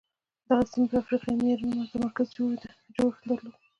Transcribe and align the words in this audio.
دغې 0.47 0.65
سیمې 0.71 0.87
پر 0.91 0.97
افریقایي 1.01 1.37
معیارونو 1.39 1.73
متمرکز 1.81 2.27
جوړښت 2.95 3.21
درلود. 3.29 3.55